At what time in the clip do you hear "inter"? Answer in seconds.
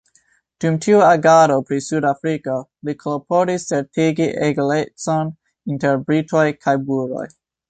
5.75-6.03